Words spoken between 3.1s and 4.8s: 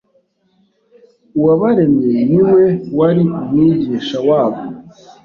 umwigisha wabo.